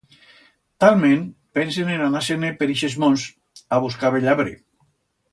[0.83, 1.19] Talment
[1.57, 3.27] pensen en anar-se-ne per ixes monts
[3.77, 4.55] a buscar bell abre.